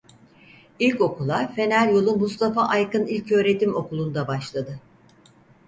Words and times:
İlkokula 0.79 1.47
Feneryolu 1.55 2.15
Mustafa 2.17 2.61
Aykın 2.63 3.05
İlköğretim 3.07 3.75
Okulu'nda 3.75 4.27
başladı. 4.27 4.79